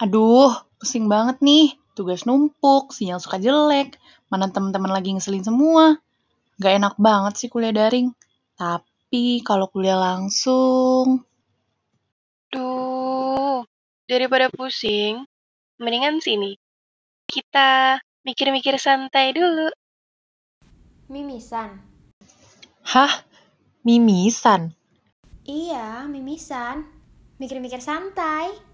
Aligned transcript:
Aduh, 0.00 0.48
pusing 0.80 1.12
banget 1.12 1.44
nih. 1.44 1.76
Tugas 1.92 2.24
numpuk, 2.24 2.96
sinyal 2.96 3.20
suka 3.20 3.36
jelek, 3.36 4.00
mana 4.32 4.48
teman-teman 4.48 4.88
lagi 4.88 5.12
ngeselin 5.12 5.44
semua. 5.44 6.00
Gak 6.56 6.80
enak 6.80 6.94
banget 6.96 7.36
sih 7.36 7.52
kuliah 7.52 7.76
daring. 7.76 8.16
Tapi 8.56 9.44
kalau 9.44 9.68
kuliah 9.68 10.00
langsung... 10.00 11.20
Duh, 12.48 13.60
daripada 14.08 14.48
pusing, 14.48 15.28
mendingan 15.76 16.24
sini. 16.24 16.56
Kita 17.28 18.00
mikir-mikir 18.24 18.80
santai 18.80 19.36
dulu. 19.36 19.68
Mimisan? 21.12 21.76
Hah? 22.88 23.28
Mimisan? 23.84 24.72
Iya, 25.44 26.08
mimisan. 26.08 26.88
Mikir-mikir 27.36 27.84
santai. 27.84 28.69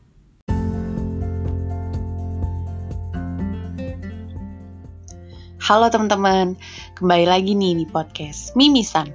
Halo 5.67 5.91
teman-teman, 5.91 6.55
kembali 6.95 7.27
lagi 7.27 7.51
nih 7.59 7.75
di 7.83 7.91
podcast 7.91 8.55
Mimisan. 8.55 9.11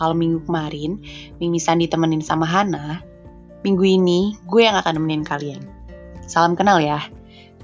Kalau 0.00 0.16
minggu 0.16 0.40
kemarin, 0.48 0.96
Mimisan 1.36 1.76
ditemenin 1.76 2.24
sama 2.24 2.48
Hana, 2.48 3.04
minggu 3.68 3.84
ini 3.84 4.32
gue 4.48 4.64
yang 4.64 4.80
akan 4.80 4.96
nemenin 4.96 5.28
kalian. 5.28 5.60
Salam 6.24 6.56
kenal 6.56 6.80
ya, 6.80 7.04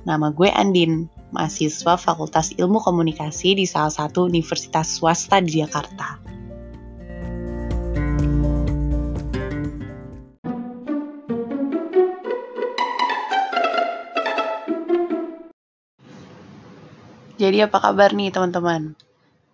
nama 0.04 0.28
gue 0.36 0.52
Andin, 0.52 1.08
mahasiswa 1.32 1.96
Fakultas 1.96 2.52
Ilmu 2.60 2.84
Komunikasi 2.84 3.56
di 3.56 3.64
salah 3.64 3.88
satu 3.88 4.28
universitas 4.28 5.00
swasta 5.00 5.40
di 5.40 5.64
Jakarta. 5.64 6.20
Jadi 17.50 17.66
apa 17.66 17.82
kabar 17.82 18.14
nih 18.14 18.30
teman-teman? 18.30 18.94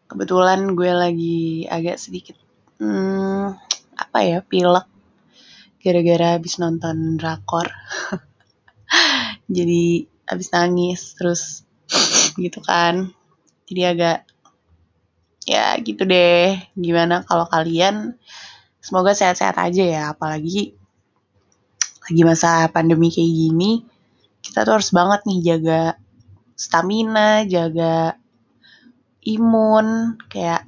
Kebetulan 0.05 0.77
gue 0.77 0.93
lagi 0.93 1.65
agak 1.65 1.97
sedikit 1.97 2.37
hmm, 2.77 3.57
apa 3.97 4.19
ya 4.21 4.45
pilek 4.45 4.85
gara-gara 5.81 6.37
habis 6.37 6.61
nonton 6.61 7.17
drakor. 7.17 7.73
Jadi 9.57 10.05
habis 10.29 10.53
nangis 10.53 11.17
terus 11.17 11.65
gitu 12.45 12.61
kan. 12.61 13.17
Jadi 13.65 13.81
agak 13.89 14.29
ya 15.49 15.81
gitu 15.81 16.05
deh. 16.05 16.53
Gimana 16.77 17.25
kalau 17.25 17.49
kalian 17.49 18.13
semoga 18.85 19.17
sehat-sehat 19.17 19.57
aja 19.57 19.85
ya 19.89 20.03
apalagi 20.13 20.77
lagi 22.05 22.23
masa 22.29 22.69
pandemi 22.69 23.09
kayak 23.09 23.33
gini 23.33 23.89
kita 24.45 24.69
tuh 24.69 24.77
harus 24.77 24.93
banget 24.93 25.25
nih 25.25 25.41
jaga 25.41 25.97
stamina, 26.57 27.45
jaga 27.45 28.17
imun, 29.23 30.17
kayak 30.33 30.65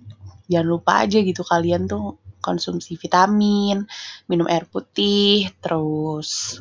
jangan 0.46 0.68
lupa 0.68 0.92
aja 1.08 1.18
gitu 1.24 1.40
kalian 1.42 1.88
tuh 1.88 2.20
konsumsi 2.38 2.94
vitamin, 2.94 3.88
minum 4.30 4.46
air 4.46 4.68
putih, 4.68 5.50
terus 5.58 6.60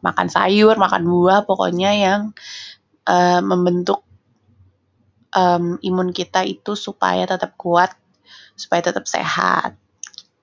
makan 0.00 0.28
sayur, 0.28 0.76
makan 0.76 1.04
buah, 1.06 1.48
pokoknya 1.48 1.90
yang 1.96 2.20
uh, 3.08 3.40
membentuk 3.40 4.04
um, 5.32 5.80
imun 5.80 6.12
kita 6.12 6.44
itu 6.44 6.76
supaya 6.76 7.24
tetap 7.24 7.56
kuat, 7.56 7.96
supaya 8.54 8.84
tetap 8.84 9.08
sehat. 9.08 9.76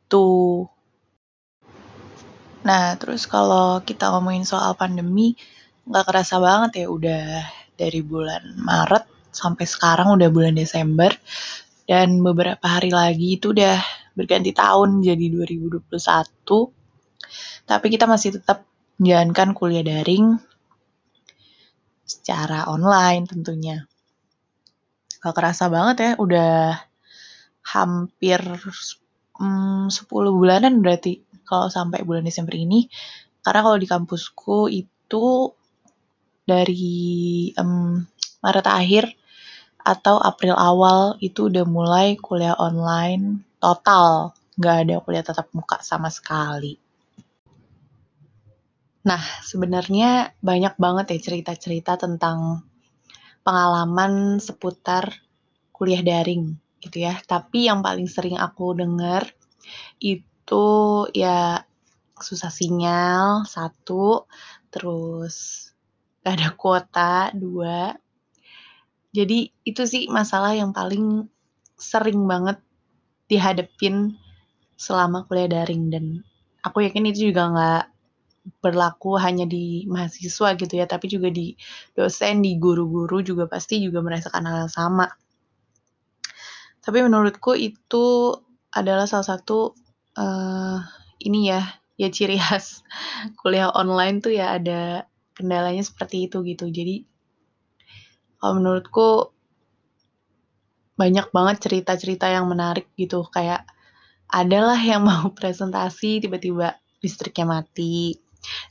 Tuh. 0.09 0.65
Nah, 2.61 2.93
terus 2.97 3.25
kalau 3.25 3.81
kita 3.81 4.09
ngomongin 4.13 4.45
soal 4.45 4.77
pandemi, 4.77 5.33
nggak 5.85 6.05
kerasa 6.05 6.37
banget 6.37 6.85
ya 6.85 6.87
udah 6.89 7.60
dari 7.81 8.05
bulan 8.05 8.61
Maret 8.61 9.33
sampai 9.33 9.65
sekarang 9.65 10.13
udah 10.13 10.29
bulan 10.29 10.53
Desember. 10.53 11.09
Dan 11.89 12.21
beberapa 12.21 12.63
hari 12.63 12.93
lagi 12.93 13.41
itu 13.41 13.51
udah 13.51 13.81
berganti 14.13 14.53
tahun 14.53 15.01
jadi 15.01 15.25
2021 15.33 15.89
tapi 17.65 17.87
kita 17.87 18.03
masih 18.09 18.35
tetap 18.35 18.67
menjalankan 18.99 19.55
kuliah 19.55 19.85
daring 19.85 20.37
secara 22.03 22.67
online 22.67 23.23
tentunya. 23.23 23.87
Gak 25.21 25.31
kerasa 25.31 25.71
banget 25.71 25.95
ya 26.03 26.11
udah 26.19 26.75
hampir 27.61 28.41
hmm, 29.39 29.87
10 29.87 30.11
bulanan 30.11 30.83
berarti 30.83 31.23
kalau 31.47 31.71
sampai 31.71 32.03
bulan 32.03 32.25
Desember 32.27 32.57
ini. 32.57 32.91
Karena 33.41 33.63
kalau 33.65 33.77
di 33.79 33.87
kampusku 33.87 34.69
itu 34.69 35.55
dari 36.45 37.51
um, 37.55 38.01
Maret 38.41 38.67
akhir 38.67 39.05
atau 39.81 40.21
April 40.21 40.53
awal 40.53 41.17
itu 41.21 41.49
udah 41.49 41.65
mulai 41.65 42.17
kuliah 42.17 42.53
online 42.57 43.41
total, 43.57 44.33
nggak 44.57 44.77
ada 44.85 44.95
kuliah 45.01 45.25
tatap 45.25 45.49
muka 45.53 45.81
sama 45.81 46.09
sekali. 46.13 46.77
Nah, 49.01 49.21
sebenarnya 49.41 50.37
banyak 50.37 50.77
banget 50.77 51.17
ya 51.17 51.19
cerita-cerita 51.33 51.97
tentang 51.97 52.61
pengalaman 53.41 54.37
seputar 54.37 55.09
kuliah 55.73 56.05
daring 56.05 56.53
gitu 56.77 57.09
ya. 57.09 57.17
Tapi 57.25 57.65
yang 57.65 57.81
paling 57.81 58.05
sering 58.05 58.37
aku 58.37 58.77
dengar 58.77 59.25
itu 59.97 60.65
ya 61.17 61.65
susah 62.21 62.53
sinyal 62.53 63.49
satu, 63.49 64.29
terus 64.69 65.70
gak 66.21 66.33
ada 66.37 66.49
kuota 66.53 67.13
dua. 67.33 67.97
Jadi 69.11 69.51
itu 69.67 69.83
sih 69.83 70.07
masalah 70.07 70.55
yang 70.55 70.71
paling 70.71 71.27
sering 71.75 72.23
banget 72.29 72.61
dihadepin 73.27 74.15
selama 74.79 75.27
kuliah 75.27 75.49
daring. 75.49 75.91
Dan 75.91 76.05
aku 76.63 76.85
yakin 76.85 77.09
itu 77.11 77.33
juga 77.33 77.51
nggak 77.51 77.85
berlaku 78.61 79.21
hanya 79.21 79.45
di 79.45 79.85
mahasiswa 79.85 80.57
gitu 80.57 80.73
ya 80.73 80.89
tapi 80.89 81.05
juga 81.05 81.29
di 81.29 81.53
dosen 81.93 82.41
di 82.41 82.57
guru-guru 82.57 83.21
juga 83.21 83.45
pasti 83.45 83.77
juga 83.77 84.01
merasakan 84.01 84.45
hal 84.47 84.57
yang 84.65 84.73
sama. 84.73 85.07
Tapi 86.81 86.97
menurutku 87.05 87.53
itu 87.53 88.33
adalah 88.73 89.05
salah 89.05 89.37
satu 89.37 89.77
uh, 90.17 90.81
ini 91.21 91.53
ya 91.53 91.61
ya 92.01 92.09
ciri 92.09 92.41
khas 92.41 92.81
kuliah 93.43 93.69
online 93.69 94.23
tuh 94.23 94.33
ya 94.33 94.57
ada 94.57 95.05
kendalanya 95.37 95.83
seperti 95.83 96.27
itu 96.27 96.43
gitu. 96.43 96.67
Jadi 96.67 97.05
kalau 98.41 98.53
menurutku 98.57 99.09
banyak 100.97 101.33
banget 101.33 101.57
cerita-cerita 101.65 102.29
yang 102.29 102.45
menarik 102.49 102.89
gitu. 102.97 103.25
Kayak 103.29 103.65
adalah 104.29 104.77
yang 104.77 105.05
mau 105.05 105.29
presentasi 105.37 106.21
tiba-tiba 106.21 106.77
listriknya 107.01 107.45
mati 107.49 108.21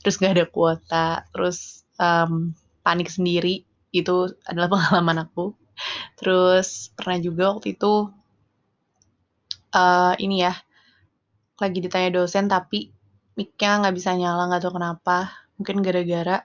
terus 0.03 0.19
gak 0.19 0.35
ada 0.35 0.45
kuota 0.47 1.07
terus 1.31 1.87
um, 1.99 2.55
panik 2.83 3.07
sendiri. 3.11 3.63
Itu 3.91 4.31
adalah 4.47 4.71
pengalaman 4.73 5.27
aku. 5.27 5.55
Terus 6.19 6.93
pernah 6.93 7.17
juga 7.17 7.55
waktu 7.57 7.73
itu 7.73 8.11
uh, 9.73 10.13
ini 10.19 10.45
ya 10.45 10.53
lagi 11.61 11.77
ditanya 11.77 12.09
dosen 12.21 12.49
tapi 12.49 12.89
mic-nya 13.37 13.85
nggak 13.85 13.95
bisa 13.95 14.11
nyala 14.17 14.51
nggak 14.51 14.61
tahu 14.67 14.73
kenapa. 14.77 15.17
Mungkin 15.57 15.85
gara-gara 15.85 16.43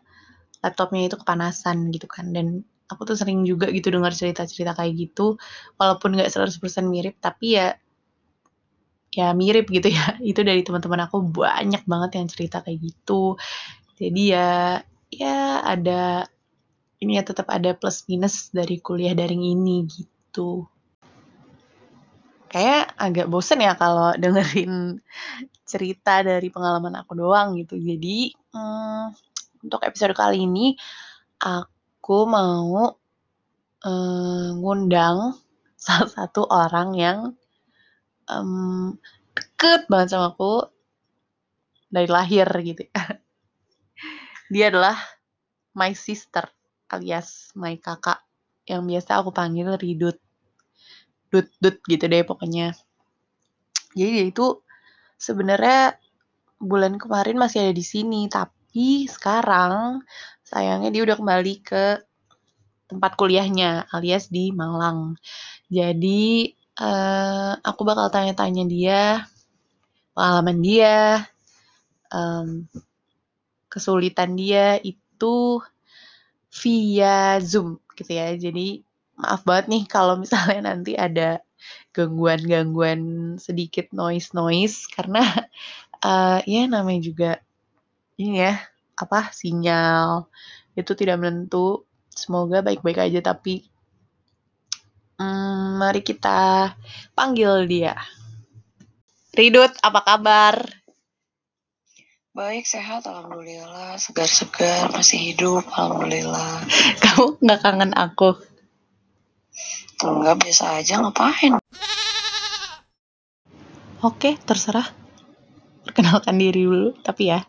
laptopnya 0.64 1.08
itu 1.08 1.16
kepanasan 1.20 1.90
gitu 1.92 2.06
kan. 2.08 2.32
Dan 2.32 2.62
aku 2.86 3.02
tuh 3.08 3.16
sering 3.18 3.42
juga 3.42 3.66
gitu 3.70 3.90
dengar 3.90 4.14
cerita-cerita 4.14 4.78
kayak 4.78 4.92
gitu. 4.94 5.36
Walaupun 5.80 6.14
nggak 6.16 6.30
100% 6.30 6.86
mirip 6.86 7.18
tapi 7.18 7.58
ya 7.58 7.74
ya 9.16 9.32
mirip 9.32 9.66
gitu 9.72 9.88
ya. 9.88 10.16
Itu 10.30 10.44
dari 10.44 10.60
teman-teman 10.62 11.08
aku 11.08 11.24
banyak 11.24 11.82
banget 11.88 12.10
yang 12.20 12.26
cerita 12.28 12.60
kayak 12.60 12.78
gitu. 12.84 13.40
Jadi 13.96 14.22
ya 14.36 14.80
ya 15.08 15.64
ada 15.64 16.28
ini 17.00 17.20
ya 17.20 17.24
tetap 17.24 17.48
ada 17.52 17.76
plus 17.76 18.04
minus 18.08 18.52
dari 18.52 18.80
kuliah 18.80 19.16
daring 19.16 19.44
ini 19.44 19.88
gitu. 19.88 20.68
Kayak 22.46 22.94
agak 22.96 23.26
bosen 23.28 23.60
ya 23.60 23.74
kalau 23.74 24.14
dengerin 24.16 25.00
cerita 25.70 26.22
dari 26.22 26.48
pengalaman 26.52 26.94
aku 27.00 27.12
doang 27.18 27.56
gitu. 27.58 27.76
Jadi 27.80 28.32
hmm, 28.54 29.25
untuk 29.66 29.82
episode 29.82 30.14
kali 30.14 30.46
ini 30.46 30.78
aku 31.42 32.22
mau 32.30 32.94
uh, 33.82 34.48
ngundang 34.54 35.34
salah 35.84 36.06
satu 36.06 36.46
orang 36.46 36.88
yang 36.94 37.18
um, 38.30 38.94
deket 39.34 39.90
banget 39.90 40.14
sama 40.14 40.32
aku 40.32 40.70
dari 41.90 42.06
lahir 42.06 42.46
gitu. 42.62 42.86
Dia 44.54 44.70
adalah 44.70 44.94
my 45.74 45.90
sister 45.92 46.46
alias 46.86 47.50
my 47.58 47.74
kakak 47.82 48.22
yang 48.66 48.86
biasa 48.86 49.18
aku 49.18 49.34
panggil 49.34 49.74
Ridut. 49.74 50.18
Dut 51.30 51.50
dut 51.58 51.82
gitu 51.90 52.06
deh 52.06 52.22
pokoknya. 52.22 52.74
Jadi 53.96 54.10
dia 54.12 54.26
itu 54.28 54.62
sebenarnya 55.18 55.98
bulan 56.60 57.00
kemarin 57.00 57.40
masih 57.40 57.66
ada 57.66 57.74
di 57.74 57.82
sini, 57.82 58.28
tapi 58.28 58.55
tapi 58.76 59.08
sekarang 59.08 60.04
sayangnya 60.44 60.92
dia 60.92 61.08
udah 61.08 61.16
kembali 61.16 61.64
ke 61.64 61.96
tempat 62.92 63.16
kuliahnya 63.16 63.88
alias 63.88 64.28
di 64.28 64.52
Malang. 64.52 65.16
Jadi 65.72 66.52
uh, 66.76 67.56
aku 67.56 67.80
bakal 67.88 68.12
tanya-tanya 68.12 68.68
dia 68.68 69.24
pengalaman 70.12 70.60
dia, 70.60 71.24
um, 72.12 72.68
kesulitan 73.72 74.36
dia 74.36 74.76
itu 74.84 75.64
via 76.52 77.40
Zoom 77.40 77.80
gitu 77.96 78.12
ya. 78.12 78.36
Jadi 78.36 78.84
maaf 79.16 79.40
banget 79.48 79.72
nih 79.72 79.82
kalau 79.88 80.20
misalnya 80.20 80.76
nanti 80.76 81.00
ada 81.00 81.40
gangguan-gangguan 81.96 83.00
sedikit 83.40 83.88
noise-noise 83.96 84.84
karena 84.92 85.24
uh, 86.04 86.44
ya 86.44 86.68
namanya 86.68 87.00
juga 87.00 87.30
ini 88.16 88.40
ya 88.40 88.56
apa 88.96 89.28
sinyal 89.32 90.28
itu 90.76 90.92
tidak 90.96 91.20
menentu. 91.20 91.84
Semoga 92.16 92.64
baik-baik 92.64 92.96
aja 92.96 93.20
tapi 93.20 93.68
um, 95.20 95.76
mari 95.76 96.00
kita 96.00 96.72
panggil 97.12 97.68
dia. 97.68 97.96
Ridut, 99.36 99.68
apa 99.84 100.00
kabar? 100.00 100.64
Baik, 102.32 102.64
sehat, 102.64 103.04
alhamdulillah. 103.04 104.00
Segar-segar, 104.00 104.92
masih 104.92 105.32
hidup, 105.32 105.64
alhamdulillah. 105.76 106.64
Kamu 107.04 107.40
nggak 107.44 107.60
kangen 107.60 107.92
aku? 107.92 108.32
Enggak, 110.04 110.40
biasa 110.40 110.80
aja, 110.80 111.00
ngapain? 111.00 111.60
Oke, 114.04 114.40
terserah. 114.44 114.88
Perkenalkan 115.84 116.36
diri 116.36 116.64
dulu, 116.64 116.92
tapi 117.00 117.32
ya, 117.32 117.44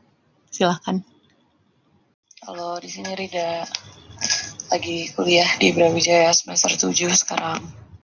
silahkan. 0.57 1.06
Halo, 2.42 2.81
di 2.81 2.89
sini 2.89 3.13
Rida. 3.13 3.69
Lagi 4.74 5.13
kuliah 5.13 5.48
di 5.62 5.69
Brawijaya 5.71 6.33
semester 6.33 6.74
7 6.74 7.13
sekarang 7.13 7.62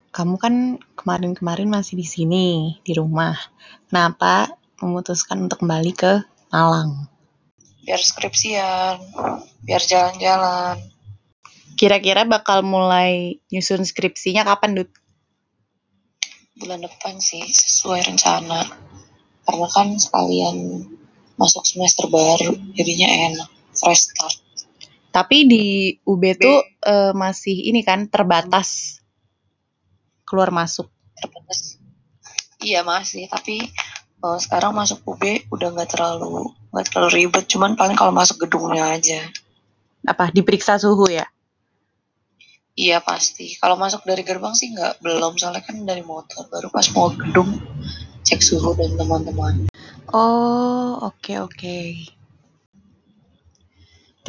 kamu 0.09 0.35
kan 0.41 0.55
kemarin-kemarin 0.97 1.69
masih 1.69 2.01
di 2.01 2.07
sini, 2.07 2.47
di 2.81 2.97
rumah. 2.97 3.37
Kenapa 3.89 4.49
memutuskan 4.81 5.45
untuk 5.45 5.61
kembali 5.61 5.93
ke 5.93 6.25
Malang? 6.49 7.05
Biar 7.85 8.01
skripsian, 8.01 8.97
biar 9.61 9.81
jalan-jalan. 9.85 10.81
Kira-kira 11.77 12.25
bakal 12.25 12.65
mulai 12.65 13.39
nyusun 13.53 13.85
skripsinya 13.85 14.43
kapan, 14.43 14.81
Dut? 14.81 14.91
Bulan 16.57 16.83
depan 16.83 17.21
sih, 17.21 17.45
sesuai 17.45 18.03
rencana. 18.09 18.65
Karena 19.45 19.67
kan 19.71 19.95
sekalian 19.95 20.85
masuk 21.39 21.63
semester 21.63 22.11
baru, 22.11 22.51
jadinya 22.75 23.07
enak, 23.31 23.49
fresh 23.71 24.11
start. 24.11 24.35
Tapi 25.09 25.47
di 25.47 25.65
UB 26.03 26.23
tuh 26.35 26.61
uh, 26.85 27.15
masih 27.15 27.71
ini 27.71 27.81
kan 27.81 28.11
terbatas 28.11 28.99
keluar 30.27 30.51
masuk. 30.51 30.91
Terbatas. 31.15 31.79
Iya 32.59 32.83
masih 32.83 33.25
tapi 33.31 33.63
uh, 34.21 34.37
sekarang 34.37 34.75
masuk 34.75 35.01
UB 35.07 35.47
udah 35.49 35.73
nggak 35.73 35.95
terlalu 35.95 36.51
nggak 36.69 36.85
terlalu 36.91 37.09
ribet 37.23 37.47
cuman 37.49 37.73
paling 37.73 37.95
kalau 37.95 38.11
masuk 38.11 38.45
gedungnya 38.45 38.99
aja. 38.99 39.23
Apa 40.05 40.29
diperiksa 40.29 40.77
suhu 40.77 41.07
ya? 41.07 41.25
Iya 42.77 43.01
pasti. 43.01 43.55
Kalau 43.57 43.79
masuk 43.79 44.05
dari 44.05 44.21
gerbang 44.21 44.53
sih 44.53 44.75
nggak 44.75 45.01
belum 45.01 45.39
soalnya 45.39 45.63
kan 45.63 45.81
dari 45.87 46.03
motor 46.05 46.45
baru 46.51 46.69
pas 46.69 46.85
mau 46.93 47.09
gedung 47.15 47.57
cek 48.27 48.43
suhu 48.43 48.75
dan 48.75 48.93
teman-teman 48.99 49.68
oh 50.13 50.99
oke 51.05 51.19
okay, 51.19 51.37
oke. 51.39 51.55
Okay. 51.55 52.19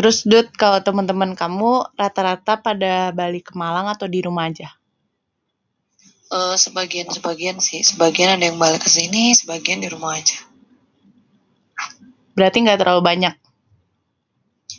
Terus 0.01 0.25
Dut, 0.25 0.49
kalau 0.57 0.81
teman-teman 0.81 1.37
kamu 1.37 1.85
rata-rata 1.93 2.57
pada 2.57 3.13
balik 3.13 3.53
ke 3.53 3.55
Malang 3.59 3.85
atau 3.85 4.09
di 4.09 4.25
rumah 4.25 4.49
aja? 4.49 4.73
Uh, 6.33 6.57
sebagian 6.57 7.11
sebagian 7.13 7.61
sih. 7.61 7.85
Sebagian 7.85 8.41
ada 8.41 8.49
yang 8.49 8.57
balik 8.57 8.81
ke 8.81 8.89
sini 8.89 9.37
sebagian 9.37 9.85
di 9.85 9.93
rumah 9.93 10.17
aja. 10.17 10.41
Berarti 12.33 12.65
nggak 12.65 12.81
terlalu 12.81 13.03
banyak? 13.05 13.35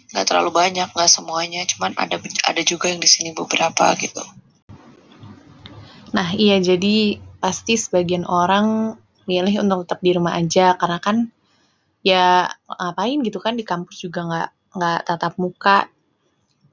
Nggak 0.10 0.26
terlalu 0.26 0.52
banyak 0.58 0.90
nggak 0.90 1.12
semuanya. 1.12 1.70
Cuman 1.70 1.94
ada 2.02 2.18
ada 2.50 2.62
juga 2.66 2.90
yang 2.90 2.98
di 2.98 3.06
sini 3.06 3.30
beberapa 3.38 3.94
gitu. 4.02 4.26
Nah 6.18 6.34
iya 6.34 6.58
jadi 6.58 7.22
pasti 7.38 7.78
sebagian 7.78 8.26
orang 8.26 8.98
milih 9.30 9.62
untuk 9.62 9.86
tetap 9.86 10.00
di 10.02 10.12
rumah 10.16 10.38
aja 10.38 10.78
karena 10.78 11.00
kan 11.02 11.18
ya 12.02 12.50
ngapain 12.66 13.22
gitu 13.22 13.38
kan 13.38 13.54
di 13.54 13.62
kampus 13.62 14.02
juga 14.02 14.26
nggak 14.26 14.50
nggak 14.78 15.00
tatap 15.08 15.34
muka. 15.38 15.88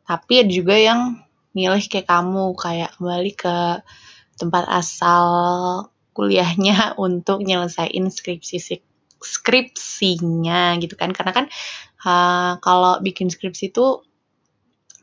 Tapi 0.09 0.35
ada 0.41 0.53
juga 0.53 0.77
yang 0.77 1.21
milih 1.53 1.85
kayak 1.85 2.09
kamu 2.09 2.57
kayak 2.57 2.97
kembali 2.97 3.33
ke 3.37 3.57
tempat 4.41 4.65
asal 4.71 5.27
kuliahnya 6.17 6.95
untuk 7.07 7.45
nyelesain 7.45 8.09
skripsi 8.09 8.81
skripsinya 9.19 10.79
gitu 10.81 10.95
kan. 10.97 11.13
Karena 11.13 11.33
kan 11.35 11.47
uh, 12.07 12.57
kalau 12.63 13.03
bikin 13.05 13.29
skripsi 13.29 13.75
itu 13.75 14.08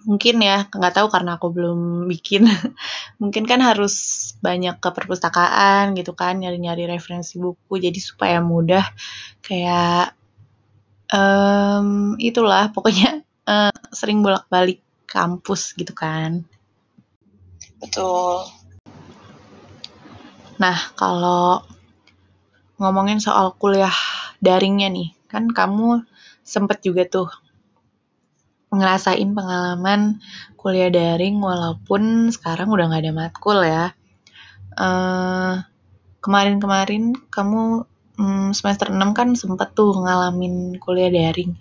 mungkin 0.06 0.38
ya 0.40 0.70
nggak 0.70 0.96
tahu 1.02 1.08
karena 1.10 1.38
aku 1.38 1.52
belum 1.52 1.80
bikin. 2.14 2.48
Mungkin 3.22 3.44
kan 3.50 3.60
harus 3.60 3.96
banyak 4.40 4.78
ke 4.80 4.90
perpustakaan 4.94 5.98
gitu 5.98 6.14
kan 6.14 6.38
nyari-nyari 6.40 6.86
referensi 6.86 7.42
buku 7.42 7.82
jadi 7.82 8.00
supaya 8.00 8.40
mudah 8.40 8.86
kayak 9.42 10.14
um, 11.12 12.16
itulah 12.22 12.72
pokoknya 12.72 13.26
uh, 13.50 13.74
sering 13.98 14.22
bolak-balik 14.22 14.82
kampus 15.06 15.74
gitu 15.78 15.94
kan. 15.94 16.46
Betul. 17.82 18.48
Nah, 20.56 20.78
kalau 20.96 21.68
ngomongin 22.80 23.20
soal 23.20 23.52
kuliah 23.60 23.92
daringnya 24.40 24.88
nih, 24.88 25.12
kan 25.28 25.52
kamu 25.52 26.08
sempet 26.46 26.80
juga 26.80 27.04
tuh 27.08 27.28
ngerasain 28.74 29.30
pengalaman 29.34 30.22
kuliah 30.58 30.90
daring 30.90 31.38
walaupun 31.42 32.34
sekarang 32.34 32.74
udah 32.74 32.90
gak 32.90 33.04
ada 33.06 33.14
matkul 33.14 33.60
ya. 33.62 33.94
kemarin 34.76 36.58
kemarin-kemarin 36.58 37.04
kamu 37.30 37.86
um, 38.18 38.50
semester 38.52 38.90
6 38.90 38.98
kan 39.14 39.30
sempet 39.38 39.78
tuh 39.78 39.94
ngalamin 39.94 40.82
kuliah 40.82 41.14
daring. 41.14 41.56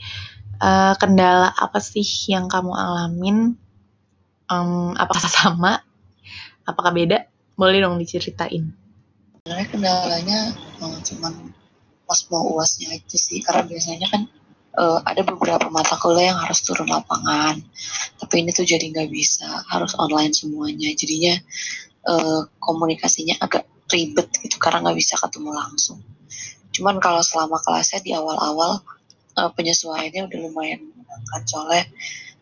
Uh, 0.63 0.97
kendala 0.97 1.53
apa 1.53 1.83
sih 1.83 2.07
yang 2.31 2.49
kamu 2.49 2.73
alamin? 2.73 3.59
Um, 4.49 4.97
apakah 4.97 5.29
sama? 5.43 5.85
Apakah 6.65 6.97
beda? 6.97 7.29
Boleh 7.55 7.85
dong 7.85 8.01
diceritain 8.01 8.85
sebenarnya 9.45 9.69
kendalanya 9.77 10.39
uh, 10.81 10.99
cuman 11.05 11.53
pas 12.09 12.21
mau 12.33 12.57
uasnya 12.57 12.97
aja 12.97 13.19
sih 13.21 13.45
karena 13.45 13.69
biasanya 13.69 14.09
kan 14.09 14.25
uh, 14.79 14.99
ada 15.07 15.23
beberapa 15.23 15.71
mata 15.71 15.95
kuliah 15.99 16.35
yang 16.35 16.41
harus 16.41 16.63
turun 16.63 16.91
lapangan 16.91 17.63
tapi 18.25 18.41
ini 18.41 18.57
tuh 18.57 18.65
jadi 18.65 18.89
nggak 18.89 19.11
bisa 19.13 19.47
harus 19.69 19.93
online 20.01 20.33
semuanya. 20.33 20.89
Jadinya 20.97 21.37
uh, 22.09 22.49
komunikasinya 22.57 23.37
agak 23.37 23.69
ribet 23.93 24.33
gitu 24.41 24.57
karena 24.57 24.81
nggak 24.81 24.99
bisa 24.99 25.21
ketemu 25.21 25.51
langsung. 25.53 26.01
Cuman 26.75 26.99
kalau 27.05 27.21
selama 27.21 27.61
kelasnya 27.61 28.01
di 28.01 28.17
awal-awal 28.17 28.81
uh, 29.37 29.51
penyesuaiannya 29.53 30.25
udah 30.25 30.39
lumayan 30.41 30.83
menyenangkan 30.89 31.43
soalnya 31.47 31.85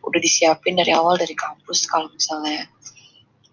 udah 0.03 0.19
disiapin 0.23 0.79
dari 0.79 0.95
awal 0.95 1.19
dari 1.19 1.35
kampus. 1.35 1.83
Kalau 1.85 2.07
misalnya 2.09 2.69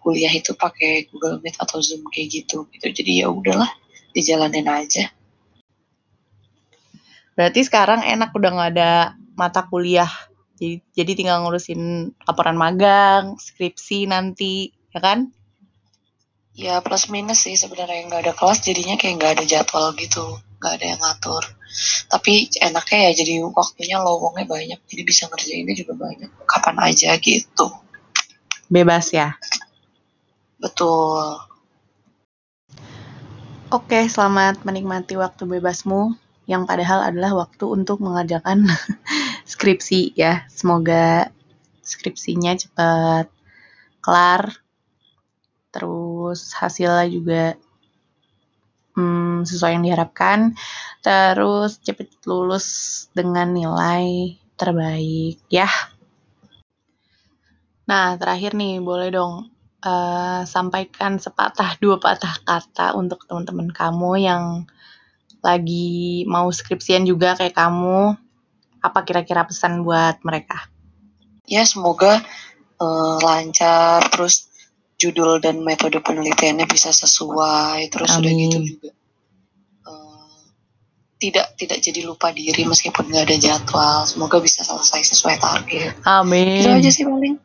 kuliah 0.01 0.33
itu 0.33 0.55
pakai 0.57 1.11
Google 1.11 1.43
Meet 1.43 1.59
atau 1.59 1.83
Zoom 1.83 2.07
kayak 2.09 2.31
gitu 2.31 2.65
gitu. 2.71 2.87
Jadi 2.89 3.21
ya 3.21 3.29
udahlah 3.29 3.69
dijalanin 4.15 4.65
aja 4.71 5.11
berarti 7.35 7.63
sekarang 7.63 8.03
enak 8.03 8.35
udah 8.35 8.49
nggak 8.51 8.71
ada 8.77 8.91
mata 9.35 9.65
kuliah. 9.67 10.09
Jadi, 10.61 10.77
jadi 10.93 11.11
tinggal 11.17 11.41
ngurusin 11.41 12.13
laporan 12.29 12.53
magang 12.53 13.39
skripsi 13.41 14.05
nanti 14.05 14.69
ya 14.93 15.01
kan? 15.01 15.33
Ya 16.53 16.77
plus 16.83 17.09
minus 17.09 17.47
sih 17.47 17.57
sebenarnya. 17.57 18.05
Nggak 18.05 18.21
ada 18.29 18.33
kelas 18.37 18.61
jadinya 18.61 18.99
kayak 18.99 19.17
nggak 19.17 19.33
ada 19.39 19.45
jadwal 19.47 19.95
gitu. 19.97 20.37
Nggak 20.61 20.73
ada 20.77 20.85
yang 20.85 21.01
ngatur. 21.01 21.43
Tapi 22.11 22.51
enaknya 22.61 22.99
ya 23.09 23.11
jadi 23.23 23.33
waktunya 23.47 23.97
lowongnya 24.03 24.45
banyak. 24.45 24.79
Jadi 24.85 25.01
bisa 25.01 25.25
ngerjainnya 25.31 25.73
juga 25.73 25.97
banyak. 25.97 26.29
Kapan 26.45 26.77
aja 26.91 27.15
gitu. 27.17 27.67
Bebas 28.69 29.09
ya? 29.15 29.33
Betul. 30.61 31.41
Oke, 33.71 34.03
selamat 34.11 34.67
menikmati 34.67 35.15
waktu 35.15 35.47
bebasmu 35.47 36.13
yang 36.51 36.67
padahal 36.67 37.07
adalah 37.07 37.47
waktu 37.47 37.63
untuk 37.63 38.03
mengerjakan 38.03 38.67
skripsi 39.51 40.11
ya. 40.19 40.43
Semoga 40.51 41.31
skripsinya 41.79 42.59
cepat 42.59 43.31
kelar. 44.03 44.59
Terus 45.71 46.51
hasilnya 46.51 47.07
juga 47.07 47.43
hmm, 48.99 49.47
sesuai 49.47 49.79
yang 49.79 49.85
diharapkan. 49.87 50.59
Terus 50.99 51.79
cepet 51.79 52.11
lulus 52.27 52.67
dengan 53.15 53.55
nilai 53.55 54.35
terbaik 54.59 55.39
ya. 55.47 55.71
Nah, 57.87 58.19
terakhir 58.19 58.59
nih, 58.59 58.83
boleh 58.83 59.09
dong 59.09 59.51
uh, 59.81 60.41
sampaikan 60.45 61.17
sepatah 61.17 61.77
dua 61.81 61.97
patah 61.97 62.35
kata 62.45 62.93
untuk 62.93 63.25
teman-teman 63.25 63.73
kamu 63.73 64.11
yang 64.21 64.43
lagi 65.41 66.23
mau 66.29 66.47
skripsian 66.49 67.05
juga 67.05 67.33
kayak 67.37 67.57
kamu. 67.57 68.15
Apa 68.81 69.05
kira-kira 69.05 69.45
pesan 69.45 69.85
buat 69.85 70.21
mereka? 70.25 70.69
Ya, 71.45 71.61
semoga 71.65 72.21
uh, 72.81 73.17
lancar, 73.21 74.09
terus 74.09 74.49
judul 75.01 75.41
dan 75.41 75.65
metode 75.65 75.97
penelitiannya 76.01 76.65
bisa 76.69 76.93
sesuai, 76.93 77.89
terus 77.89 78.09
Amin. 78.13 78.21
udah 78.21 78.33
gitu 78.37 78.57
juga 78.61 78.89
uh, 79.89 80.37
tidak 81.17 81.57
tidak 81.57 81.81
jadi 81.81 82.05
lupa 82.05 82.29
diri 82.29 82.65
meskipun 82.65 83.09
nggak 83.09 83.25
ada 83.25 83.37
jadwal. 83.37 84.05
Semoga 84.05 84.37
bisa 84.41 84.61
selesai 84.61 85.01
sesuai 85.13 85.37
target. 85.41 85.93
Amin. 86.05 86.61
Itu 86.61 86.69
aja 86.69 86.89
sih 86.93 87.05
paling. 87.05 87.35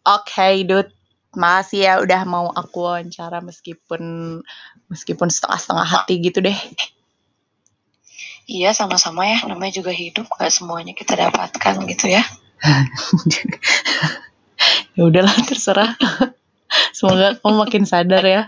Oke, 0.00 0.32
okay, 0.32 0.54
Dut. 0.64 0.88
Makasih 1.30 1.86
ya 1.86 1.94
udah 2.02 2.26
mau 2.26 2.50
aku 2.50 2.90
wawancara 2.90 3.38
meskipun 3.38 4.02
meskipun 4.90 5.30
setengah-setengah 5.30 5.86
hati 5.86 6.18
gitu 6.18 6.42
deh. 6.42 6.58
Iya, 8.50 8.74
sama-sama 8.74 9.30
ya. 9.30 9.46
Namanya 9.46 9.78
juga 9.78 9.94
hidup, 9.94 10.26
gak 10.34 10.50
semuanya 10.50 10.90
kita 10.90 11.14
dapatkan 11.14 11.86
gitu 11.86 12.10
ya. 12.10 12.26
ya 14.98 15.02
udahlah, 15.06 15.38
terserah. 15.46 15.94
Semoga 16.90 17.38
kamu 17.38 17.54
makin 17.62 17.84
sadar 17.86 18.26
ya. 18.26 18.42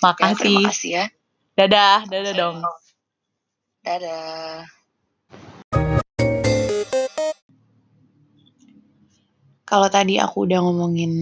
Makasih. 0.00 0.56
Ya, 0.56 0.64
makasih 0.64 0.90
ya. 0.96 1.04
Dadah, 1.52 2.08
dadah 2.08 2.32
dong. 2.32 2.56
Dadah. 3.84 4.79
Kalau 9.70 9.86
tadi 9.86 10.18
aku 10.18 10.50
udah 10.50 10.58
ngomongin 10.66 11.12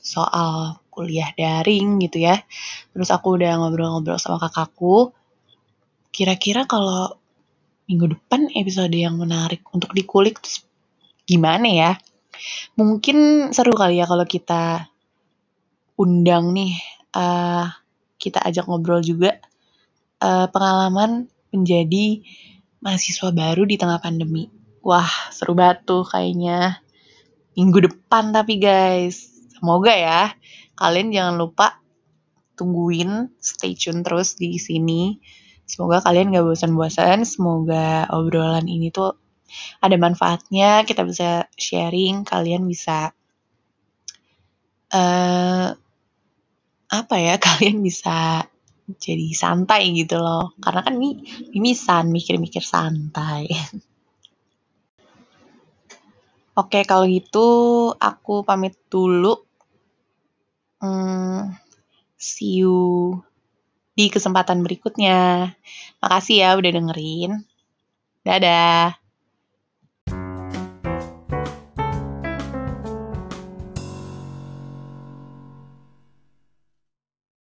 soal 0.00 0.80
kuliah 0.88 1.28
daring 1.36 2.00
gitu 2.00 2.24
ya, 2.24 2.40
terus 2.96 3.12
aku 3.12 3.36
udah 3.36 3.60
ngobrol-ngobrol 3.60 4.16
sama 4.16 4.40
kakakku, 4.40 5.12
kira-kira 6.08 6.64
kalau 6.64 7.20
minggu 7.84 8.16
depan 8.16 8.48
episode 8.56 8.96
yang 8.96 9.20
menarik 9.20 9.60
untuk 9.76 9.92
dikulik 9.92 10.40
terus 10.40 10.64
gimana 11.28 11.68
ya? 11.68 11.90
Mungkin 12.80 13.50
seru 13.52 13.76
kali 13.76 14.00
ya 14.00 14.08
kalau 14.08 14.24
kita 14.24 14.88
undang 16.00 16.56
nih, 16.56 16.80
uh, 17.12 17.68
kita 18.16 18.40
ajak 18.40 18.64
ngobrol 18.64 19.04
juga 19.04 19.36
uh, 20.24 20.48
pengalaman 20.48 21.28
menjadi 21.52 22.24
mahasiswa 22.80 23.28
baru 23.36 23.68
di 23.68 23.76
tengah 23.76 24.00
pandemi. 24.00 24.48
Wah, 24.80 25.08
seru 25.28 25.52
banget 25.52 25.84
tuh 25.84 26.08
kayaknya 26.08 26.80
minggu 27.60 27.92
depan 27.92 28.32
tapi 28.32 28.56
guys. 28.56 29.28
Semoga 29.52 29.92
ya. 29.92 30.32
Kalian 30.80 31.12
jangan 31.12 31.36
lupa 31.36 31.76
tungguin, 32.56 33.36
stay 33.36 33.76
tune 33.76 34.00
terus 34.00 34.40
di 34.40 34.56
sini. 34.56 35.20
Semoga 35.68 36.00
kalian 36.00 36.32
gak 36.32 36.48
bosan-bosan. 36.48 37.28
Semoga 37.28 38.08
obrolan 38.16 38.64
ini 38.64 38.88
tuh 38.88 39.12
ada 39.84 39.92
manfaatnya. 40.00 40.88
Kita 40.88 41.04
bisa 41.04 41.44
sharing. 41.52 42.24
Kalian 42.24 42.64
bisa 42.64 43.12
uh, 44.96 45.68
apa 46.88 47.16
ya? 47.20 47.36
Kalian 47.44 47.84
bisa 47.84 48.48
jadi 48.96 49.36
santai 49.36 49.92
gitu 49.92 50.16
loh. 50.16 50.56
Karena 50.56 50.80
kan 50.80 50.96
ini 50.96 51.20
mimisan 51.52 52.08
mikir-mikir 52.08 52.64
santai. 52.64 53.52
Oke, 56.58 56.82
kalau 56.82 57.06
gitu 57.06 57.46
aku 57.94 58.42
pamit 58.42 58.74
dulu. 58.90 59.38
Hmm, 60.82 61.54
see 62.18 62.64
you 62.64 63.20
di 63.94 64.10
kesempatan 64.10 64.64
berikutnya. 64.66 65.52
Makasih 66.02 66.36
ya 66.42 66.48
udah 66.58 66.70
dengerin. 66.74 67.32
Dadah. 68.26 68.98